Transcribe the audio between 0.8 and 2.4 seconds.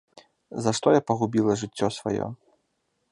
я пагубіла жыццё сваё?